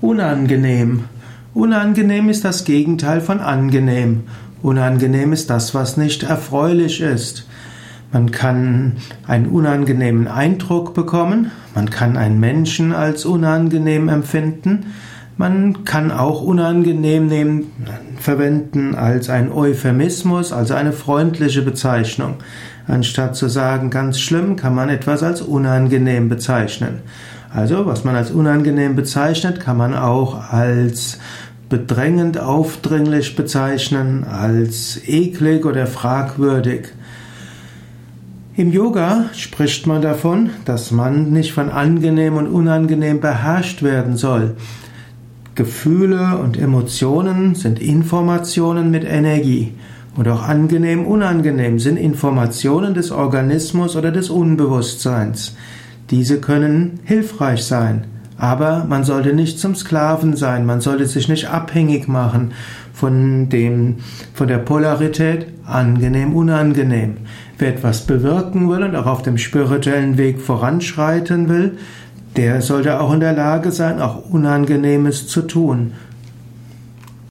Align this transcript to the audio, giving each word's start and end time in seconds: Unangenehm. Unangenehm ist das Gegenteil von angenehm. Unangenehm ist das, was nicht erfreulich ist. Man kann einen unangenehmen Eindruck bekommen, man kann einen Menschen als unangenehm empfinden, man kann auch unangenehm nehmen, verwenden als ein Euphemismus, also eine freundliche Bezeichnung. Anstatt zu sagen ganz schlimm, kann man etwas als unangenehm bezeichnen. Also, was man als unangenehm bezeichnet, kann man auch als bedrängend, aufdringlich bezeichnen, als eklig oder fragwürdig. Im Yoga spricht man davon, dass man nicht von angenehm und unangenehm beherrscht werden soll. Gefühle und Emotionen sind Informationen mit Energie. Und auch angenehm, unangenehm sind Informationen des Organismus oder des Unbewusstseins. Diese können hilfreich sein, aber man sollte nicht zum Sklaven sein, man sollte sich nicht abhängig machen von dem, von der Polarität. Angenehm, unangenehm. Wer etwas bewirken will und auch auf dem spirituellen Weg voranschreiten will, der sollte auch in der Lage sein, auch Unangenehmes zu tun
Unangenehm. 0.00 1.04
Unangenehm 1.54 2.28
ist 2.28 2.44
das 2.44 2.64
Gegenteil 2.64 3.20
von 3.20 3.40
angenehm. 3.40 4.24
Unangenehm 4.62 5.32
ist 5.32 5.50
das, 5.50 5.74
was 5.74 5.96
nicht 5.96 6.22
erfreulich 6.22 7.00
ist. 7.00 7.48
Man 8.12 8.30
kann 8.30 8.98
einen 9.26 9.46
unangenehmen 9.46 10.28
Eindruck 10.28 10.94
bekommen, 10.94 11.50
man 11.74 11.90
kann 11.90 12.16
einen 12.16 12.38
Menschen 12.38 12.92
als 12.92 13.26
unangenehm 13.26 14.08
empfinden, 14.08 14.86
man 15.36 15.84
kann 15.84 16.12
auch 16.12 16.42
unangenehm 16.42 17.26
nehmen, 17.26 17.72
verwenden 18.18 18.94
als 18.94 19.28
ein 19.28 19.52
Euphemismus, 19.52 20.52
also 20.52 20.74
eine 20.74 20.92
freundliche 20.92 21.62
Bezeichnung. 21.62 22.36
Anstatt 22.86 23.36
zu 23.36 23.48
sagen 23.48 23.90
ganz 23.90 24.20
schlimm, 24.20 24.56
kann 24.56 24.74
man 24.74 24.88
etwas 24.88 25.22
als 25.22 25.42
unangenehm 25.42 26.28
bezeichnen. 26.28 27.00
Also, 27.52 27.86
was 27.86 28.04
man 28.04 28.14
als 28.14 28.30
unangenehm 28.30 28.94
bezeichnet, 28.94 29.60
kann 29.60 29.76
man 29.76 29.94
auch 29.94 30.52
als 30.52 31.18
bedrängend, 31.68 32.38
aufdringlich 32.38 33.36
bezeichnen, 33.36 34.24
als 34.24 35.00
eklig 35.06 35.64
oder 35.64 35.86
fragwürdig. 35.86 36.88
Im 38.56 38.72
Yoga 38.72 39.26
spricht 39.34 39.86
man 39.86 40.02
davon, 40.02 40.50
dass 40.64 40.90
man 40.90 41.30
nicht 41.30 41.52
von 41.52 41.70
angenehm 41.70 42.36
und 42.36 42.48
unangenehm 42.48 43.20
beherrscht 43.20 43.82
werden 43.82 44.16
soll. 44.16 44.56
Gefühle 45.54 46.38
und 46.38 46.58
Emotionen 46.58 47.54
sind 47.54 47.80
Informationen 47.80 48.90
mit 48.90 49.04
Energie. 49.04 49.74
Und 50.16 50.26
auch 50.28 50.42
angenehm, 50.42 51.06
unangenehm 51.06 51.78
sind 51.78 51.96
Informationen 51.96 52.94
des 52.94 53.12
Organismus 53.12 53.94
oder 53.94 54.10
des 54.10 54.30
Unbewusstseins. 54.30 55.54
Diese 56.10 56.40
können 56.40 57.00
hilfreich 57.04 57.64
sein, 57.64 58.04
aber 58.38 58.86
man 58.88 59.04
sollte 59.04 59.34
nicht 59.34 59.58
zum 59.58 59.74
Sklaven 59.74 60.36
sein, 60.36 60.64
man 60.64 60.80
sollte 60.80 61.06
sich 61.06 61.28
nicht 61.28 61.48
abhängig 61.48 62.08
machen 62.08 62.52
von 62.94 63.48
dem, 63.48 63.96
von 64.34 64.48
der 64.48 64.58
Polarität. 64.58 65.46
Angenehm, 65.66 66.34
unangenehm. 66.34 67.18
Wer 67.58 67.68
etwas 67.68 68.06
bewirken 68.06 68.70
will 68.70 68.82
und 68.84 68.96
auch 68.96 69.04
auf 69.04 69.22
dem 69.22 69.36
spirituellen 69.36 70.16
Weg 70.16 70.40
voranschreiten 70.40 71.50
will, 71.50 71.76
der 72.36 72.62
sollte 72.62 73.00
auch 73.00 73.12
in 73.12 73.20
der 73.20 73.34
Lage 73.34 73.70
sein, 73.70 74.00
auch 74.00 74.30
Unangenehmes 74.30 75.26
zu 75.26 75.42
tun 75.42 75.92